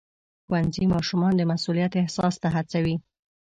[0.45, 2.95] ښوونځی ماشومان د مسؤلیت احساس ته هڅوي.